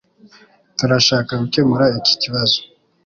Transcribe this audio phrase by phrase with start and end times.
[0.77, 2.57] Turashaka gukemura iki kibazo.